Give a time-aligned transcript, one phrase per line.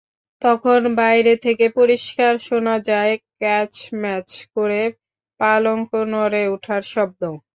[0.41, 4.81] তখন বাইরে থেকে পরিষ্কার শোনা যায় ক্যাচম্যাচ করে
[5.39, 7.21] পালঙ্ক নড়ে ওঠার শব্দ।